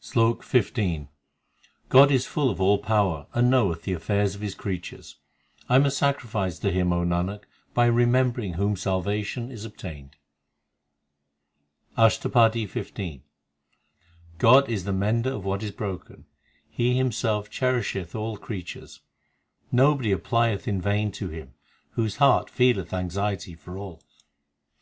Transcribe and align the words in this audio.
SLOK 0.00 0.42
XV 0.42 1.08
God 1.90 2.10
is 2.10 2.24
full 2.24 2.48
of 2.48 2.58
all 2.58 2.78
power 2.78 3.26
and 3.34 3.50
knoweth 3.50 3.82
the 3.82 3.92
affairs 3.92 4.32
l 4.34 4.38
of 4.38 4.40
His 4.40 4.54
creatures; 4.54 5.16
I 5.68 5.76
am 5.76 5.84
a 5.84 5.90
sacrifice 5.90 6.58
to 6.60 6.70
Him, 6.72 6.90
O 6.90 7.04
Nanak, 7.04 7.42
by 7.74 7.84
remembering 7.84 8.54
whom 8.54 8.76
salvation 8.76 9.50
is 9.50 9.66
obtained. 9.66 10.16
ASHTAPADI 11.98 12.64
XV 12.64 12.98
i 12.98 13.20
God 14.38 14.70
is 14.70 14.84
the 14.84 14.92
mender 14.94 15.34
of 15.34 15.44
what 15.44 15.62
is 15.62 15.70
broken; 15.70 16.24
He 16.70 16.96
Himself 16.96 17.50
cherisheth 17.50 18.14
all 18.14 18.38
creatures. 18.38 19.02
Nobody 19.70 20.14
applieth 20.14 20.66
in 20.66 20.80
vain 20.80 21.12
to 21.12 21.28
Him 21.28 21.52
Whose 21.90 22.16
heart 22.16 22.48
feeleth 22.48 22.94
anxiety 22.94 23.54
for 23.54 23.76
all. 23.76 24.00